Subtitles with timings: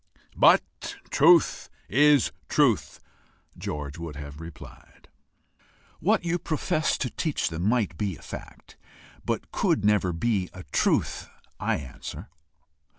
[0.35, 2.99] "But truth is truth,"
[3.55, 5.09] George would have replied.
[5.99, 8.77] What you profess to teach them might be a fact,
[9.23, 11.29] but could never be a truth,
[11.59, 12.29] I answer.